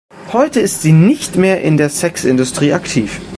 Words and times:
Heute 0.33 0.59
ist 0.61 0.81
sie 0.81 0.93
nicht 0.93 1.35
mehr 1.35 1.61
in 1.61 1.77
der 1.77 1.89
Sexindustrie 1.91 2.73
aktiv. 2.73 3.21